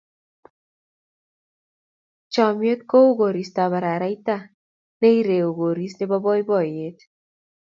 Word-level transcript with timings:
Chomnyet 2.33 2.81
kou 2.91 3.07
koristab 3.19 3.71
araraita 3.77 4.37
ne 4.99 5.07
ireu 5.19 5.49
koris 5.59 5.93
nebo 5.99 6.15
boiboiyet. 6.25 6.97